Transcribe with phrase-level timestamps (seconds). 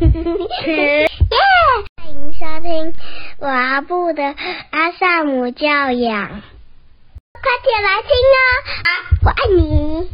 [0.00, 1.08] 耶！
[1.96, 2.94] 欢迎收听
[3.40, 4.22] 阿布的
[4.70, 6.28] 阿萨姆教养，
[7.32, 8.86] 快点来听哦！
[9.24, 10.08] 我爱你。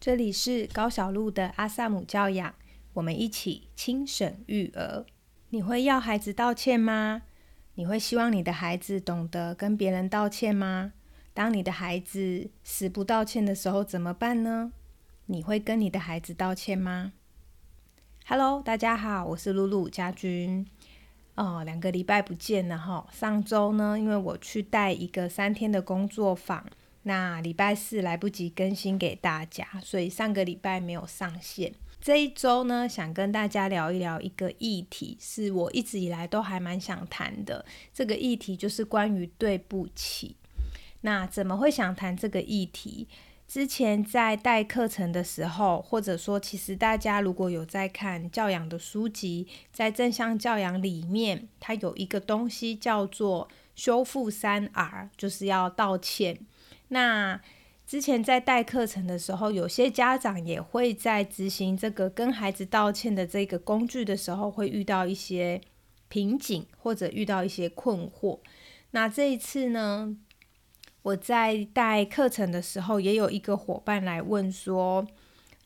[0.00, 2.52] 这里是高小璐的阿萨姆教养，
[2.94, 5.04] 我们一起轻审育儿。
[5.50, 7.22] 你会要孩子道歉吗？
[7.74, 10.92] 你会希望你的孩子懂得跟别人道歉吗？
[11.32, 14.72] 当你的孩子死不道歉的时候怎么办呢？
[15.26, 17.12] 你会跟你的孩子道歉吗
[18.30, 20.64] ？Hello，大家好，我是露露家军。
[21.34, 23.04] 哦，两个礼拜不见了哈。
[23.10, 26.64] 上周呢，因为我去带一个三天的工作坊，
[27.02, 31.74] 那礼拜四来不及更新给大家，所以上个礼拜没有上线。
[32.00, 37.66] 这一周呢，想跟大家聊一聊一个议题，是我一直以来都还蛮想谈的。
[37.92, 40.36] 这个议题就是关于对不起。
[41.00, 43.08] 那怎么会想谈这个议题？
[43.50, 56.38] 之前在带课程的时候，或者说，其实大家如果有在看教养的书籍，在正向教养里面，它有一个东西叫做修复三 R，就是要道歉。
[56.90, 57.40] 那
[57.84, 65.60] 之前在带课程的时候，有些家长也会在执行这个跟孩子道歉的这个工具的时候，会遇到一些
[66.08, 68.38] 瓶颈，或者遇到一些困惑。
[68.92, 70.16] 那这一次呢？
[71.02, 75.06] 我在带课程的时候，也有一个伙伴来问说，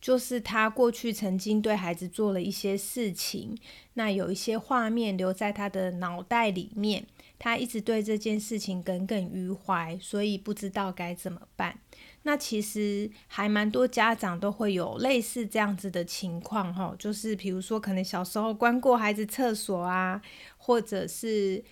[0.01, 3.59] 就是他过去曾经对孩子做了一些事情，
[3.95, 7.05] 那有一些画面留在他的脑袋里面，
[7.39, 11.79] 他一直对这件事情耿耿于怀，所以不知道该怎么办。
[12.23, 20.23] 那其实还蛮多家长都会有类似这样子的情况哈，就是比如说可能小时候关过孩子厕所啊，
[20.57, 21.65] 或者是。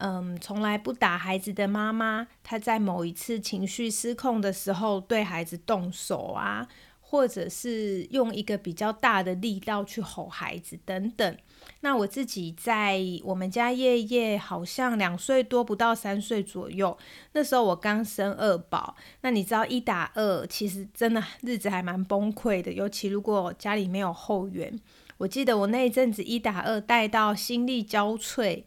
[0.00, 6.68] 嗯，从来不打孩子的妈妈，她在某一次情绪失控的时候对孩子动手啊，
[7.00, 11.36] 或者是用一个比较大的力道去吼孩子等等。
[11.80, 16.96] 那我自己在我们家夜夜好像两岁多不到三岁左右，
[17.32, 18.94] 那时候我刚生二宝。
[19.22, 24.78] 那你知道一打二其实真的日子还蛮崩溃的，尤其如果家里没有后援。
[25.16, 28.62] 我记得我那一阵子一打二带到心力交瘁。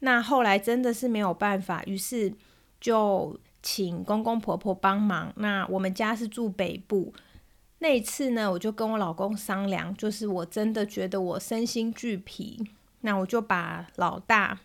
[0.00, 2.32] 那后来真的是没有办法，于是
[2.80, 5.32] 就请公公婆婆帮忙。
[5.36, 7.12] 那我们家是住北部，
[7.78, 12.64] 那一次呢，我就跟我老公商量，就是我真的觉得我身心俱疲，
[13.00, 14.60] 那我就把老大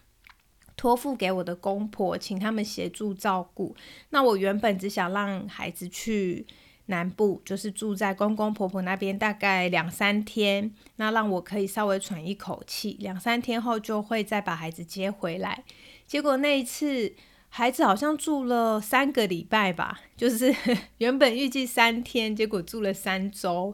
[0.75, 3.75] 托付给我的公婆，请他们协助照顾。
[4.09, 6.45] 那我原本只想让孩子去。
[6.87, 12.97] 南部就是住在公公婆婆那边，大概两三天，那让我可以稍微喘一口气。
[12.99, 15.63] 两三天后就会再把孩子接回来。
[16.05, 17.13] 结果那一次，
[17.49, 20.53] 孩子好像住了三个礼拜吧， 就是
[20.97, 23.73] 原本预计三天，结果住了三周。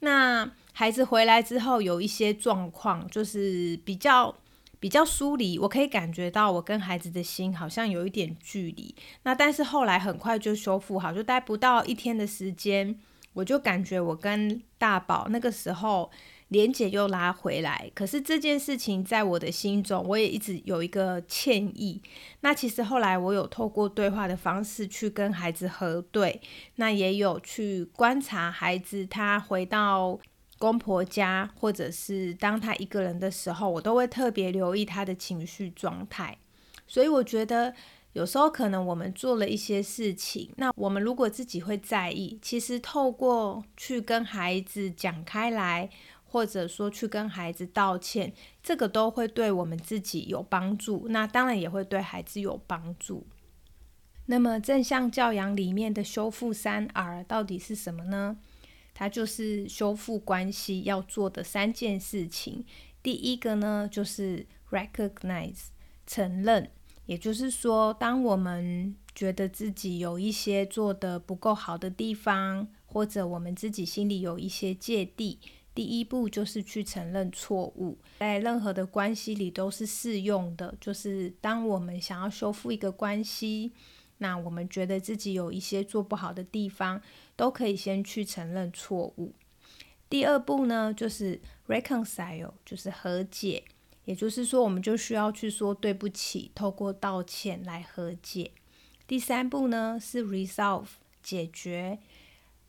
[0.00, 4.34] 那孩子回来之后有一些状况，就是比较。
[4.78, 8.94] 比较疏离，我可以感觉到我跟孩子的心好像有一点距离。
[9.22, 12.98] 那但是后来很快就修复好，就待不到一天的时间，
[13.32, 16.10] 我就感觉我跟大宝那个时候
[16.48, 17.90] 连结又拉回来。
[17.94, 22.02] 可是这件事情在我的心中，我也一直有一个歉意。
[22.40, 26.40] 那其实后来我有透过对话的方式去跟孩子核对，
[26.76, 30.18] 那也有去观察孩子他回到。
[30.58, 36.36] 公婆家，或者是当他一个人的时候，我都会特别留意他的情绪状态。
[36.86, 37.74] 所以我觉得
[38.12, 45.90] 有时候可能我们做了一些事情，那我们如果自己会在意，其实透过去跟孩子讲开来，
[46.24, 51.06] 或者说去跟孩子道歉，这个都会对我们自己有帮助。
[51.10, 53.26] 那当然也会对孩子有帮助。
[54.26, 58.36] 那么正向教养里面的修复三 R 到底是什么呢？
[58.98, 62.64] 它就是修复关系要做的三件事情。
[63.02, 65.66] 第一个呢，就是 recognize
[66.06, 66.70] 承认，
[67.04, 75.38] 也就是说，当我们觉得自己有一些做的不够好的地方，或者我们自己心里有一些芥蒂，
[75.74, 77.98] 第一步就是去承认错误。
[78.20, 83.72] 在任何的关系里都是适用的，就是当我们想要修复一个关系。
[84.18, 87.00] 那我们觉得自己有一些做不好的地方，
[87.36, 89.34] 都可以先去承认错误。
[90.08, 93.64] 第二步呢，就是 reconcile，就是和解，
[94.04, 98.52] 也就是说，我们就需要去说对不起，透过道歉来和解。
[99.06, 100.86] 第三步呢是 resolve，
[101.22, 101.98] 解决。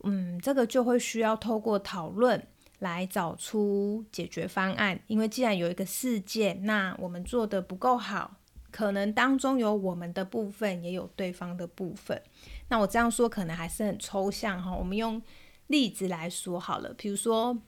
[0.04, 2.46] 嗯，这个就会需要透过讨论
[2.78, 8.37] 来找出解决方案，因为既然有一个事件，那我们做的不够好。
[8.78, 12.22] 可能当中有我们的部分，也有对方的部分。
[12.68, 14.72] 那我这样说可能还是很抽象哈。
[14.72, 15.20] 我们用
[15.66, 17.58] 例子来说好了，比如说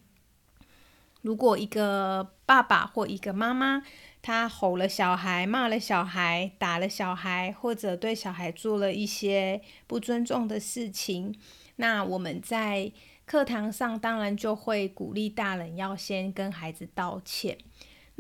[1.23, 3.83] 如果一个爸爸或一个妈妈，
[4.23, 11.35] 他吼了小孩、骂了小孩、打了小孩，或者对小孩做了一些不尊重的事情，
[11.75, 12.93] 那我们在
[13.25, 17.59] 课堂上当然就会鼓励大人要先跟孩子道歉。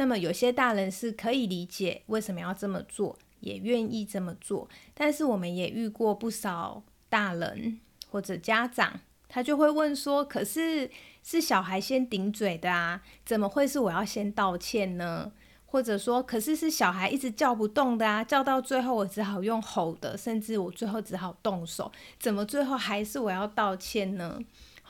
[0.00, 8.99] 那么有些大人是可以理解为什么要这么做，也愿意这么做，但是我们也遇过不少大人或者家长，
[9.29, 10.91] 他就会问说：“可是
[11.23, 15.31] 是小孩先顶嘴的啊，怎么会是我要先道歉呢？”
[15.73, 24.41] 或者说，可是是小孩一直叫不动的啊，叫到最后我只好用吼的，甚至我最后只好动手，怎么最后还是我要道歉呢？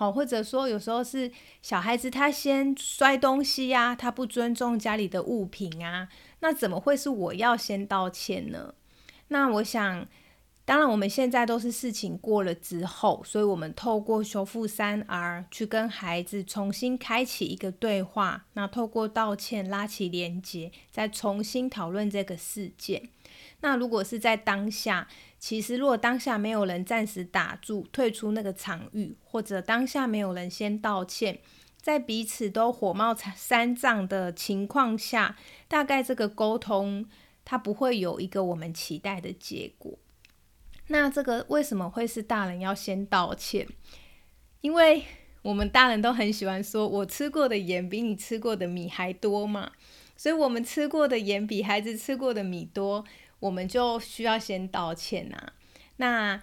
[0.00, 1.31] 好，或者说有时候是
[1.61, 6.08] 小孩子他先摔东西呀，他不尊重家里的物品啊，
[6.38, 8.73] 那怎么会是我要先道歉呢？
[9.29, 10.06] 那我想。
[10.67, 23.08] 当然，我们现在都是事情过了之后，所以我们透过修复三 R 去跟孩子重新开启一个对话，那透过道歉拉起连接，再重新讨论这个事件。
[23.60, 25.06] 那如果是在当下，
[25.38, 31.40] 其实如果当下没有人暂时打住，退出那个场域，或者当下没有人先道歉，
[31.80, 35.36] 在彼此都火冒三丈的情况下，
[35.68, 37.06] 大概这个沟通
[37.44, 39.98] 它不会有一个我们期待的结果。
[40.88, 43.66] 那这个为什么会是大人要先道歉？
[44.60, 45.04] 因为
[45.42, 49.72] 我们大人都很喜欢说“我吃过的盐比你吃过的米还多”嘛，
[50.16, 53.04] 所以我们吃过的盐比孩子吃过的米多，
[53.40, 55.52] 我们就需要先道歉呐。
[55.96, 56.40] 那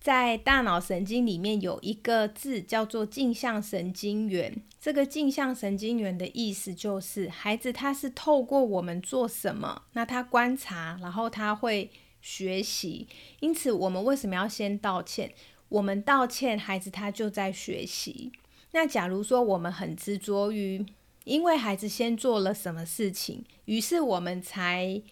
[0.00, 11.90] 在大脑神经里面有一个字叫做镜像神经元，这个镜像神经元的意思就是孩子他是透过我们做什么，那他观察，然后他会。
[12.26, 13.06] 学习，
[13.40, 15.34] 因此我们为什么要先道歉？
[15.68, 18.32] 我们道歉，孩子他就在学习。
[18.70, 20.86] 那假如说我们很执着于，
[21.24, 25.02] 因为孩子先做了什么事情，于是我们才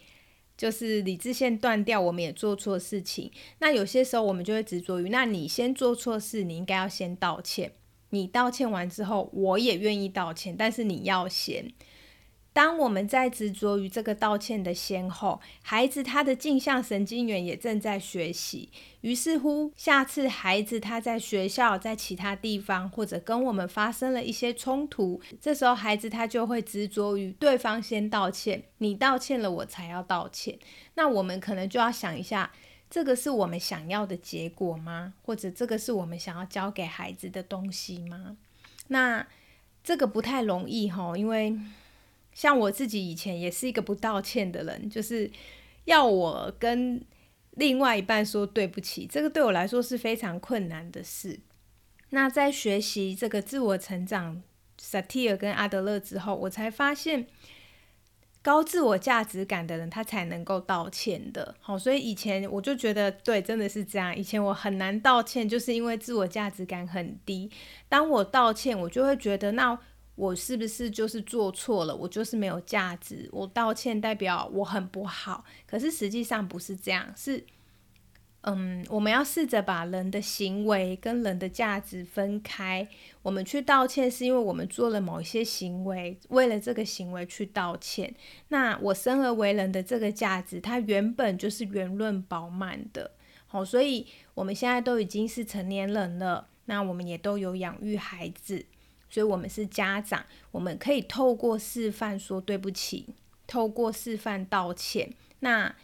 [0.57, 3.31] 就是理智线断掉，我们也做错事情。
[3.59, 7.73] 那有些时候我们就会执着于，那你先做错事，你应该要先道歉。
[8.11, 11.73] 你道歉完之后，我也愿意道歉，但是你要先。
[12.55, 18.69] 当我们在执着于这个道歉的先后，孩子他的镜像神经元也正在学习。
[19.01, 30.59] 于是乎，下次孩子他在学校、在其他地方，或者跟我们发生了一些冲突，这时候孩子他就会执着于对方先道歉，你道歉了我才要道歉。
[30.95, 32.53] 那我们可能就要想一下，
[32.91, 35.15] 这个是我们想要的结果吗？
[35.23, 38.37] 或者这个是我们想要教给孩子的东西吗？
[38.89, 39.27] 那
[39.83, 41.59] 这个不太容易哈，因为。
[42.35, 45.31] 像我自己以前也是一个不道歉的人，就是
[45.85, 47.05] 要我跟
[47.51, 51.41] 另外一半说对不起，这个对我来说是非常困难的事。
[52.11, 54.43] 那在学习这个自我成长，
[54.79, 57.27] 萨提尔跟阿德勒之后，我才发现
[58.41, 61.55] 高自我价值感的人他才能够道歉的。
[61.61, 64.17] 好，所以以前我就觉得对，真的是这样。
[64.17, 67.51] 以前我很难道歉，就是因为自我价值感很低。
[67.89, 69.79] 当我道歉，我就会觉得那。
[70.15, 71.97] 我是不是就是做错了？
[71.97, 73.29] 我就是没有价值。
[73.33, 77.13] 我道歉代表我很不好，可是实际上不是这样。
[77.17, 77.45] 是，
[78.43, 82.87] 嗯，我们要试着把人的行为跟人的价值分开。
[83.23, 88.15] 我们去道歉是因为我们做了某一些行为，为了这个行为去道歉。
[88.49, 93.13] 那我生而为人的这个价值，它原本就是圆润饱满的。
[93.47, 98.67] 好，所以我们现在都已经是成年人了，那我们也都有养育孩子。
[99.13, 103.15] 所以，我们是家长，我们可以透过示范说对不起，
[103.47, 105.77] 透过示范道歉，那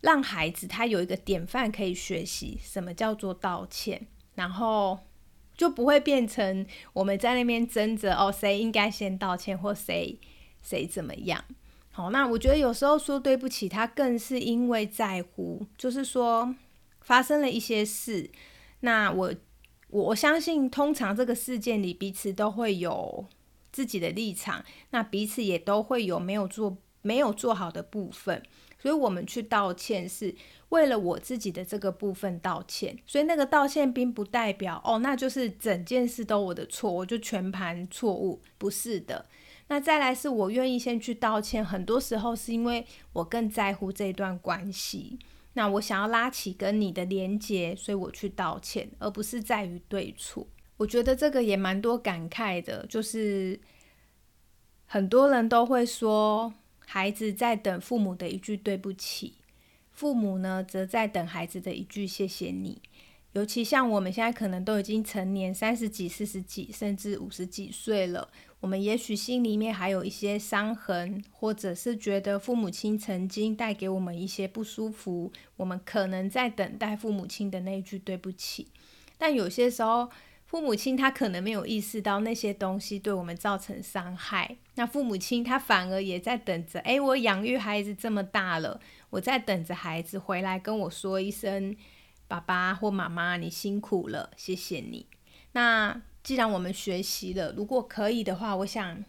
[0.00, 4.98] 让孩子他有一个典范可以学习什么叫做道歉，然后
[5.58, 10.18] 就不会变成我们在那边争着哦，谁应该先道歉或谁
[10.62, 11.44] 谁怎么样。
[11.90, 16.54] 好，那我觉得有时候说对不起，他更是因为在乎，就是说
[17.02, 18.30] 发生了一些事，
[18.80, 19.34] 那我。
[19.88, 23.26] 我相信，通常这个事件里，彼此都会有
[23.72, 28.42] 自己的立场，那彼此也都会有没有做没有做好的部分，
[28.78, 30.34] 所以我们去道歉是
[30.68, 32.98] 为了我自己的这个部分道歉。
[33.06, 39.26] 所以那个道歉并不代表哦，那就是整件事都我的错，我就全盘错误，不是的。
[39.68, 45.18] 那再来是我愿意先去道歉，很多时候是因为我更在乎这段关系。
[45.58, 50.46] 那我想要拉起跟你的连接，所以我去道歉，而不是在于对错。
[50.76, 53.58] 我觉得这个也蛮多感慨的，就是
[54.86, 56.54] 很多人都会说，
[56.86, 59.34] 孩子在等父母的一句对不起，
[59.90, 62.80] 父母呢则在等孩子的一句谢谢你。
[63.32, 78.68] 尤其像我们现在可能都已经成年，三十几、四十几，甚至五十几岁了，我们也许心里面还有一些伤痕，或者是觉得父母亲曾经带给我们一些不舒服，我们可能在等待父母亲的那句对不起。
[79.16, 80.10] 但有些时候，
[80.44, 91.76] 父母亲他可能没有意识到那些东西对我们造成伤害，那父母亲他反而也在等着，诶，我养育孩子这么大了，我在等着孩子回来跟我说一声，
[92.26, 95.06] 爸爸或妈妈，你辛苦了，谢谢你。
[95.52, 99.02] 那既然我们学习了，如果可以的话，我想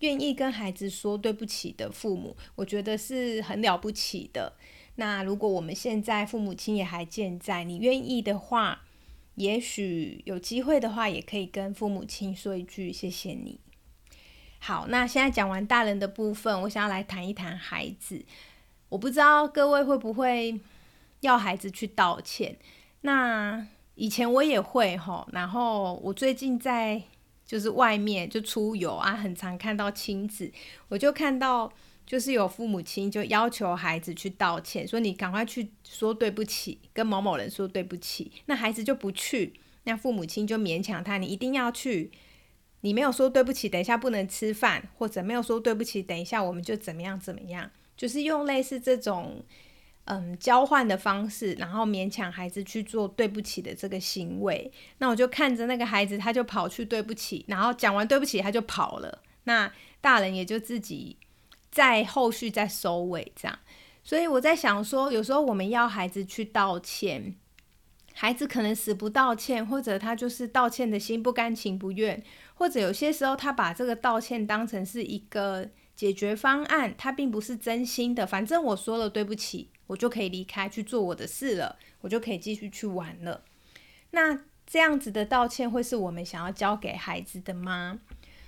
[0.00, 4.54] 愿意跟孩子说对不起的父母，我觉得是很了不起的。
[4.96, 8.82] 那如果我们现在父母亲也还健在，你愿意的话，
[9.36, 13.60] 也许有机会的话，也可以跟父母亲说一句谢谢你。
[14.58, 18.24] 好，那现在讲完大人的部分，我想要来谈一谈孩子。
[18.88, 20.60] 我不知道各位会不会
[21.20, 22.56] 要孩子去道歉？
[23.02, 23.68] 那。
[23.96, 27.00] 以前我也会吼，然后我最近在
[27.46, 30.50] 就是外面就出游啊，很常看到亲子，
[30.88, 31.72] 我就看到
[32.04, 42.10] 就是有父母亲就要求孩子去道歉，说你赶快去说对不起，跟某某人说对不起，那孩子就不去，那父母亲就勉强他，你一定要去，
[42.80, 49.44] 你没有说对不起，等一下不能吃饭，或者没有说对不起，等一下我们就怎么样怎么样，就是用类似这种。
[50.06, 59.22] 嗯，交换的方式，然后勉强孩子去做对不起的这个行为，那我就看着那个孩子，他就跑去对不起，然后讲完对不起，他就跑了。
[59.44, 61.16] 那大人也就自己
[61.70, 63.58] 在后续再收尾这样。
[64.02, 67.36] 所以我在想说，有时候我们要孩子去道歉，
[68.12, 78.26] 孩子可能死不道歉，或者他就是道歉的心不甘情不愿，或者有些时候他把这个道歉当成是一个解决方案，他并不是真心的。
[78.26, 79.70] 反正我说了对不起。
[79.86, 83.42] 我就可以离开去做我的事了，我就可以继续去玩了。
[84.10, 87.98] 那这样子的道歉会是我们想要教给孩子的吗？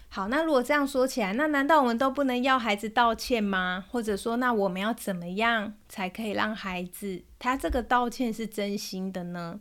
[0.08, 3.84] 好，那如果这样说起来，那难道我们都不能要孩子道歉吗？
[3.90, 9.60] 或者说，那我们要怎么样才可以让孩子他这个道歉是真心的呢？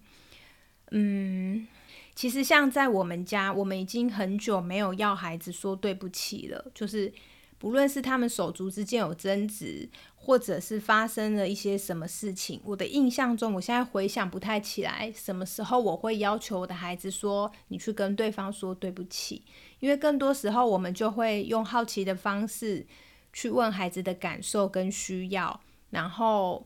[0.92, 1.68] 嗯，
[2.14, 7.12] 其实像在我们家，我们已经很久没有要孩子说对不起了，就是
[7.58, 9.90] 不论是他们手足之间有争执。
[10.26, 19.46] 或者是发生了一些什么事情，我的印象中，我现在回想不太起来，什么时候我会要求我的孩子说你去跟对方说对不起，
[19.80, 22.88] 因为更多时候我们就会用好奇的方式
[23.34, 26.66] 去问孩子的感受跟需要，然后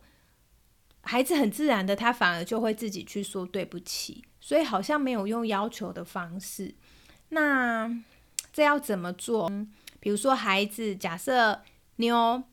[1.01, 6.73] 孩子很自然的他反而就会自己去说对不起，所以好像没有用要求的方式。
[7.27, 7.93] 那
[8.53, 9.51] 这要怎么做？
[9.99, 11.61] 比如说孩子假设
[11.97, 12.43] 妞。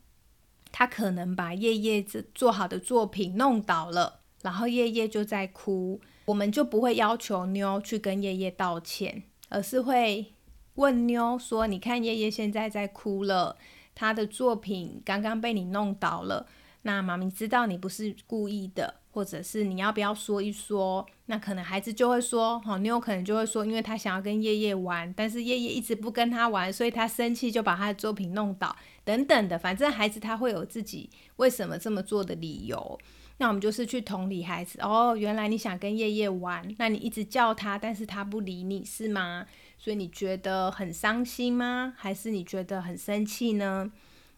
[0.69, 10.33] 他可能把叶叶这做好的作品弄倒了，然后叶叶就在哭，我们就不会要求妞去跟叶叶道歉，而是会
[10.75, 13.55] 问妞说：“你看叶叶现在在哭了，
[13.95, 16.45] 他的作品刚刚被你弄倒了。
[16.81, 21.07] 那妈咪知道你不是故意的，或者是你要不要说一说？
[21.27, 32.99] 那可能孩子就会说，好妞可能就会说，因为他想要跟叶叶玩，但是叶叶一直不跟他玩，所以他生气就把他的作品弄倒。”等等的，反正孩子他会有自己为什么这么做的理由。
[33.37, 39.45] 那我们就是去同理孩子哦，原来你想跟叶叶玩，那你一直叫他，但是他不理你是吗？
[39.77, 41.93] 所以你觉得很伤心吗？
[41.95, 43.91] 还是你觉得很生气呢？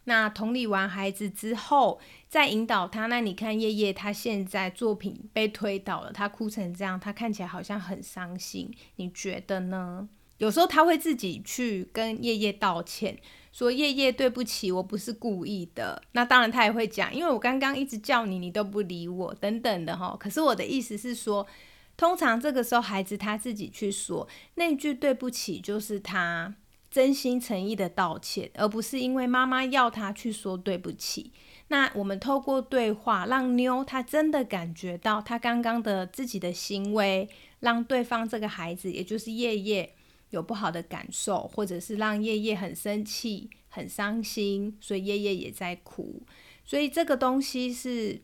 [0.05, 3.05] 那同理完孩子之后，再引导他。
[3.05, 10.09] 那你看叶叶他现在作品被推倒了，他哭成这样，他看起来好像很伤心，你觉得呢？
[10.37, 13.19] 有时候他会自己去跟叶叶道歉。
[13.51, 16.01] 说叶叶对不起，我不是故意的。
[16.11, 20.15] 那当然他也会讲，因为我刚刚一直叫你，你都不理我，等等的哈。
[20.19, 21.45] 可是我的意思是说，
[21.97, 26.55] 通常这个时候孩子他自己去说那句对不起，就是他
[26.89, 31.31] 真心诚意的道歉，而不是因为妈妈要他去说对不起。
[31.67, 37.29] 那我们透过对话，让妞她真的感觉到她刚刚的自己的行为，
[37.59, 39.93] 让对方这个孩子，也就是叶叶。
[40.31, 46.21] 有不好的感受，或者是让叶叶很生气、很伤心，所以叶叶也在哭。
[46.63, 48.21] 所以这个东西是，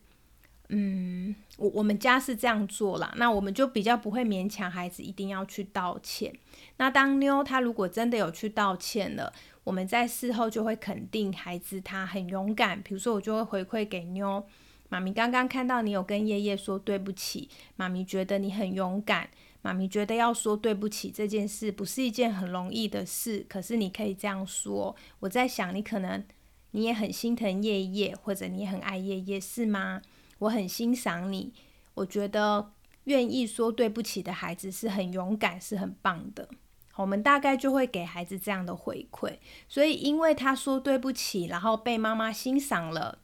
[0.68, 3.12] 嗯，我我们家是这样做啦。
[3.16, 6.32] 那我们就比较不会勉强孩子一定要去道歉。
[6.78, 9.32] 那当妞她如果真的有去道歉了，
[9.64, 12.80] 我们在事后就会肯定孩子他很勇敢。
[12.82, 14.44] 比如说，我就会回馈给妞：
[14.88, 19.28] 妈咪刚刚看到你有跟叶叶说对不起，妈咪觉得你很勇敢。
[19.62, 24.94] 妈咪觉得要说对不起这件事不是一件很容易的事，可是你可以这样说。
[25.18, 26.24] 我在想，你可能
[26.70, 30.02] 你也很心疼叶叶，或者你也很爱叶叶，是吗？
[30.38, 31.52] 我很欣赏你，
[31.94, 32.72] 我觉得
[33.04, 36.48] 愿意说对不起的孩子是很勇敢，是很棒的。
[36.96, 39.36] 我们大概就会给孩子这样的回馈。
[39.68, 43.18] 所以，因为他说对不起，然后被妈妈欣赏了，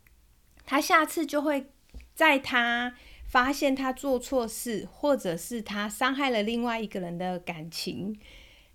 [0.66, 1.70] 他下次就会
[2.14, 8.18] 在他发现他做错事，或者是他伤害了另外一个人的感情，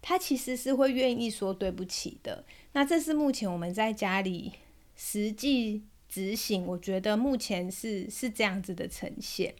[0.01, 2.43] 他其实是会愿意说对不起的。
[2.73, 4.53] 那这是目前我们在家里
[4.95, 9.53] 实际执行，我觉得目前是是这样子的呈现。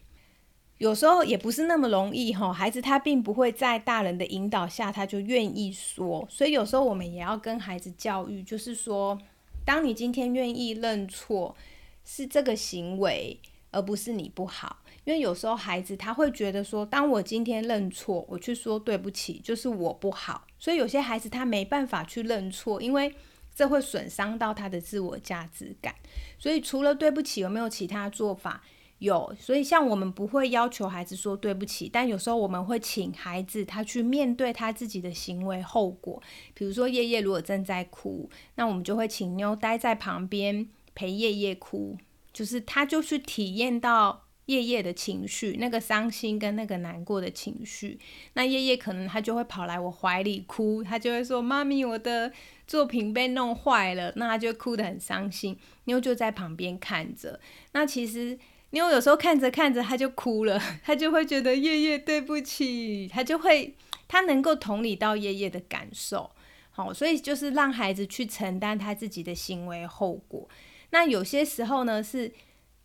[0.78, 9.18] 有时候也不是那么容易哈，孩子他并不会在大人的引导下他就愿意说，所以有时候我们也要跟孩子教育，就是说，
[9.64, 11.56] 当你今天愿意认错，
[12.04, 13.40] 是这个行为，
[13.72, 14.78] 而不是你不好。
[15.04, 20.46] 因为有时候孩子他会觉得说，当我今天认错，我去说对不起，就是我不好。
[20.60, 23.12] 所以有些孩子他没办法去认错，因为
[23.58, 25.92] 这会损伤到他的自我价值感。
[26.38, 28.62] 所以除了对不起，有没有其他做法？
[29.00, 36.22] 有，所以像我们不会要求孩子说对不起，但有时候我们会请孩子他去面对他自己的行为后果。
[36.54, 41.96] 比如说叶叶如果正在哭，那我们就会请妞待在旁边陪叶叶哭，
[42.32, 47.98] 就是他就去体验到夜夜的情绪，那个伤心跟那个难过的情绪。
[48.34, 52.30] 那夜夜可能他就会跑来我怀里哭，他就会说：“妈咪，我的
[52.66, 57.40] 作品被弄坏了。”那他就哭得很伤心，妞就在旁边看着。
[57.72, 58.38] 那其实。
[58.70, 63.74] 因为有时候看着看着他就哭了， 他就会觉得夜夜对不起，他就会
[64.06, 66.30] 他能够同理到夜夜的感受，
[66.70, 70.46] 好，所以就是让孩子去承担他自己的行为后果。
[70.90, 72.30] 那有些时候呢，是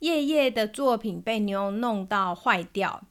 [0.03, 3.03] 叶叶的作品被妞弄到坏掉，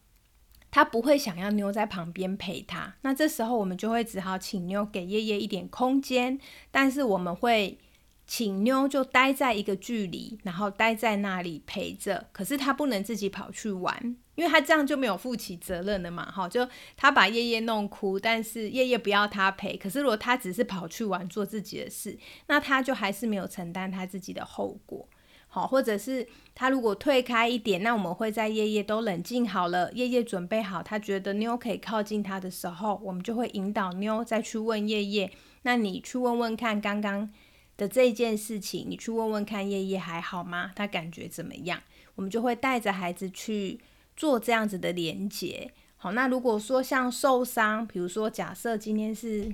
[0.71, 6.39] 他不会想要妞在旁边陪他，那这时候我们就会只好请妞给叶叶一点空间，
[6.71, 7.79] 但是我们会。
[8.25, 12.29] 请妞就待在一个距离，然后待在那里陪着。
[12.33, 16.31] 可是他不能自己跑去玩，因为他这样就没有负起责任了嘛。
[16.31, 19.77] 哈，就他把叶叶弄哭，但是叶叶不要他陪。
[19.77, 25.07] 可是如果他只是跑去玩做自己的事，那他就还是没有承担他自己的后果。
[25.55, 35.31] 好，或者是他如果退开一点，那我们会在夜夜都冷静好了，夜夜准备好，他觉得妞可以靠近他的时候，我们就会引导妞再去问夜夜。
[35.65, 37.31] 那你去问问看，刚刚。
[37.75, 40.71] 的这件事情，你去问问看夜夜还好吗？
[40.77, 41.81] 他感觉怎么样？
[42.15, 43.81] 我们就会带着孩子去
[44.15, 45.73] 做这样子的连接。
[45.97, 49.53] 好，那如果说像受伤，比如说假设今天是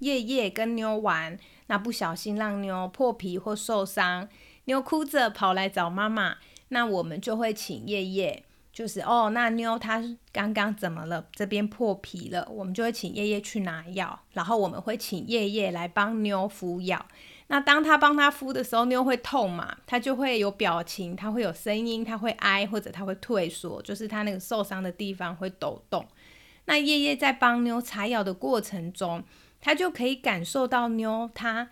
[0.00, 1.36] 夜夜跟妞玩，
[1.68, 4.28] 那不小心让妞破皮或受伤，
[4.64, 6.36] 妞哭着跑来找妈妈，
[6.68, 11.26] 那我们就会请叶叶，就是哦，那妞她刚刚怎么了？
[11.32, 17.06] 这边破皮了，我们就会请叶叶去拿药，然后我们会请叶叶来帮妞敷药。
[17.48, 19.76] 那当他帮他敷的时候，妞会痛嘛？
[19.86, 26.08] 他就会有表情，他会有声音，他会哀或者他会退缩，就是他那个受伤的地方会抖动。
[26.64, 29.22] 那叶叶在帮妞擦药的过程中，
[29.60, 31.68] 他就可以感受到妞他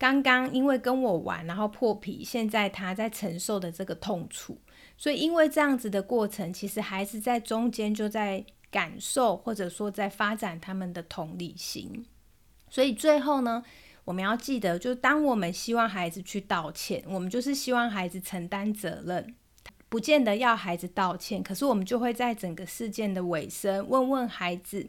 [0.00, 4.56] 刚刚因为跟我玩，然后破皮，现在他在承受的这个痛楚。
[4.96, 12.06] 所以因为这样子的过程，其实孩子在中间就在感受，或者说在发展他们的同理心。
[12.70, 13.62] 所以最后呢？
[14.06, 19.34] 我们要记得，就当我们希望孩子去道歉，我们就是希望孩子承担责任，
[19.90, 21.42] 不见得要孩子道歉。
[21.42, 24.88] 可是我们就会在整个事件的尾声问问孩子：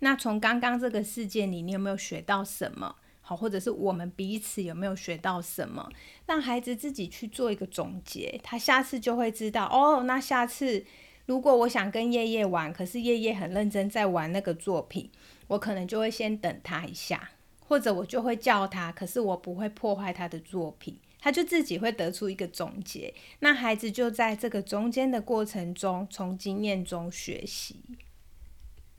[0.00, 2.94] 那从刚刚这个事件里，你有没有学到什么？
[3.36, 5.88] 或者是我们彼此有没有学到什么？
[6.26, 10.02] 让孩子自己去做一个总结，他下次就会知道哦。
[10.04, 10.84] 那下次
[11.26, 15.10] 如果我想跟叶叶玩，可是叶叶很认真在玩那个作品，
[15.48, 17.30] 我可能就会先等他一下。
[17.66, 23.14] 或者我就会叫他，可是我不会破坏他的作品，他就自己会得出一个总结。
[23.38, 27.76] 那孩子就在这个中间的过程中，从经验中学习。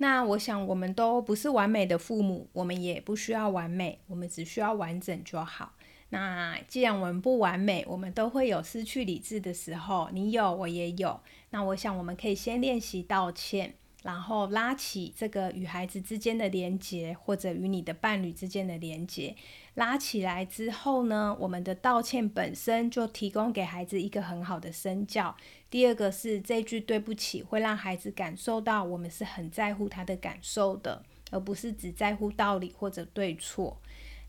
[0.02, 5.74] 那我想，我们都不是完美的父母，我们也不需要完美，我们只需要完整就好。
[6.10, 11.20] 那既然我们不完美，我们都会有失去理智的时候，你有，我也有。
[11.52, 13.76] 那我想，我们可以先练习道歉。
[14.02, 19.36] 然后拉起这个与孩子之间的连接，或者与你的伴侣之间的连接，
[19.76, 25.36] 拉起来之后呢，我们的道歉本身就提供给孩子一个很好的身教。
[25.70, 33.82] 第二个是这句对不起会让孩子感受到我们是很在乎他的感受的，而不是只在乎道理或者对错。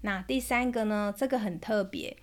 [0.02, 2.16] 那第三个呢，这个很特别，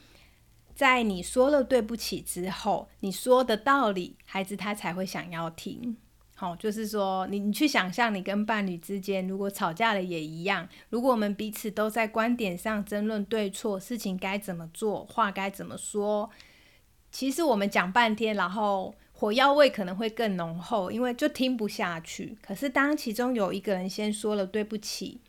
[0.73, 5.97] 在你说了对不起之后，你说的道理，孩子他才会想要听。
[6.39, 10.65] 好，就是说，你你去想象，你跟伴侣之间如果吵架了也一样。
[10.89, 16.29] 如果我们彼此都在观点上争论对错，事情该怎么做，话该怎么说，
[17.11, 22.37] 其实我们讲半天，然后火药味可能会更浓厚，因为就听不下去。
[22.41, 25.19] 可是当其中有一个人先说了对不起，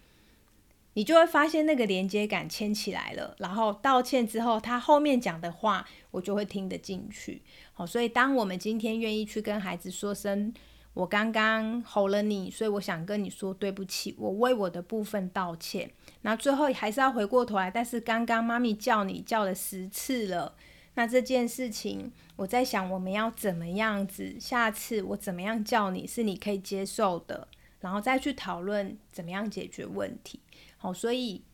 [0.92, 3.34] 你就会发现那个连接感牵起来了。
[3.38, 7.42] 然后道歉之后，他后面讲的话，我就会听得进去。
[7.72, 10.54] 好，所以当我们今天愿意去跟孩子说声
[10.92, 15.90] “我刚刚吼了你，所以我想跟你说对不起，我为我的部分道歉”，
[16.22, 20.56] 那最后还是要回过头来，但是刚刚妈咪叫你叫了十次了。
[20.94, 27.46] 那这件事情，我在想我们要怎么样子，下次我怎么样叫你是你可以接受的，
[27.78, 30.40] 然后再去讨论怎么样解决问题。
[30.76, 31.44] 好，所以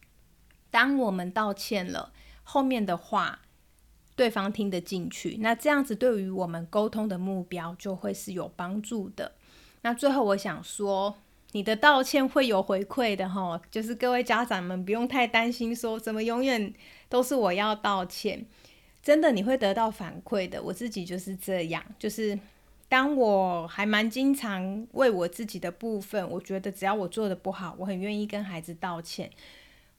[0.71, 3.41] 当我们道歉了，后面的话
[4.17, 9.31] 对方听得进去，那这样子对于我们沟通的目标就会是有帮助的。
[9.83, 11.15] 那最后我想说，
[11.53, 16.73] 你的道歉会有回馈的哈，就是各位家长们不用太担心，说怎么永远
[17.09, 18.47] 都是我要道歉。
[19.03, 22.37] 真的你会得到反馈的，我自己就是这样，就是
[22.89, 29.31] 当我还蛮经常为我自己的部分，我觉得只要我做的不好，我很愿意跟孩子道歉。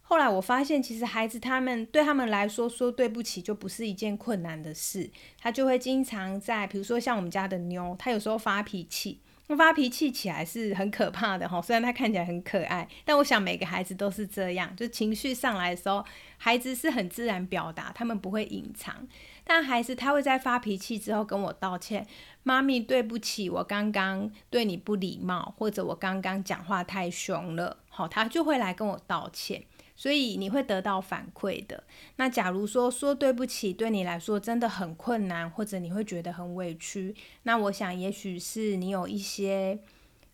[0.09, 9.19] 后来我发现，其实孩子他们对他们来说说对不起就不是一件困难的事，他就会经常在，比如说像我们家的妞，他有时候发脾气。
[9.49, 16.03] 那发脾气起来是很可怕的哈，虽然他看起来很可爱，但我想每个孩子都是这样，就情绪上来的时候，
[16.37, 19.07] 孩子是很自然表达，他们不会隐藏。
[19.45, 22.05] 但孩子他会在发脾气之后跟我道歉，
[22.43, 29.63] 妈咪对不起，我刚刚对你不礼貌，或者我刚刚讲话太凶了，好，他就会来跟我道歉。
[29.97, 31.83] 所以你会得到反馈的。
[32.15, 39.79] 那假如说说对不起对你来说真的很困难，或者你会觉得很委屈，那我想也许是你有一些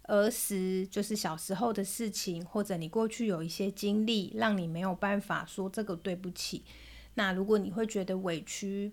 [0.04, 6.64] 儿时就是小时候的事情，或者你过去有一些经历，让你没有办法说这个对不起。
[7.16, 8.92] 那如果你会觉得委屈，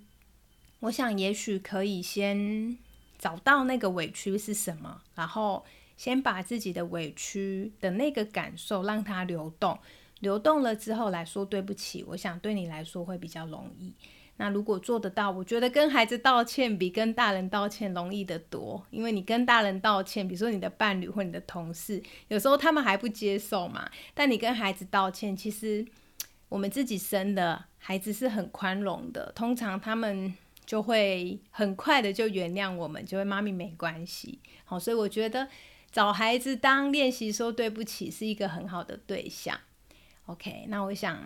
[0.79, 2.79] 我想也许可以先
[3.19, 5.65] 找到那个委屈是什么，然后
[5.97, 9.77] 先把自己的委屈的那个感受让它流动。
[10.21, 13.95] 流动了之后来说对不起，我想对你来说会比较容易。
[14.37, 23.91] 那如果做得到，我觉得跟孩子道歉比跟大人道歉容易得多，因为你跟大人道歉，比如说你的伴侣或你的同事，有时候他们还不接受嘛。
[24.15, 25.87] 但你跟孩子道歉，其实
[26.49, 34.39] 我们自己生的孩子是很宽容的，通常他们就会很快的就原谅我们，就会妈咪没关系。
[34.65, 35.49] 好，所以我觉得
[35.93, 39.61] 找孩子当练习说对不起是一个很好的对象。
[40.31, 41.21] OK，那我想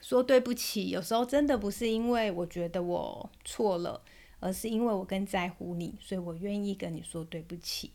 [0.00, 4.00] 说对不起，有时候真的不是因为我觉得我错了，
[4.38, 7.90] 而是因为我更在乎你，所以我愿意跟你说对不起。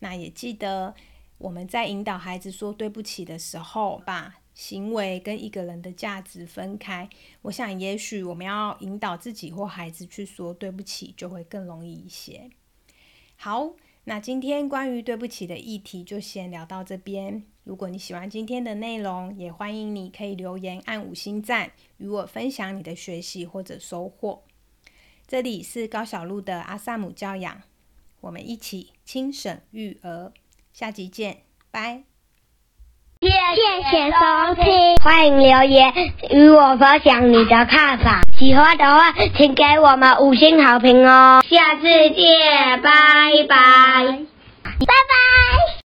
[0.00, 0.94] 那也记得
[1.38, 7.08] 我们在引导孩子说对不起的时候，把行为跟一个人的价值分开。
[7.40, 12.50] 我想，也许我们要引导自己或孩子去说对不起，就会更容易一些。
[13.36, 13.72] 好。
[14.06, 17.42] 那今天关于对不起的议题就先聊到这边。
[17.64, 24.42] 如果你喜欢今天的内容，也欢迎你可以留言按五星赞，与我分享你的学习或者收获。
[25.26, 27.62] 这里是高小路的阿萨姆教养，
[28.20, 30.32] 我们一起轻省育儿，
[30.74, 31.38] 下集见，
[31.70, 32.02] 拜。
[33.20, 35.94] 谢谢收听，欢迎留言
[36.30, 38.20] 与我分享你的看法。
[38.38, 41.42] 喜欢的话，请给我们五星好评哦。
[41.48, 42.90] 下次见，拜
[43.48, 44.26] 拜，
[44.62, 45.83] 拜拜。